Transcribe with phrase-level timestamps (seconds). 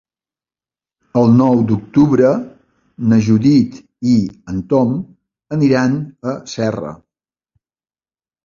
[1.19, 2.31] El nou d'octubre
[3.11, 3.77] na Judit
[4.15, 4.17] i
[4.55, 4.97] en Tom
[5.59, 5.97] aniran
[6.33, 6.99] a Serra.